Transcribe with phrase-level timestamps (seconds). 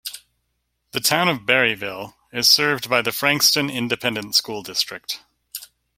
[0.93, 5.19] The Town of Berryville is served by the Frankston Independent School District.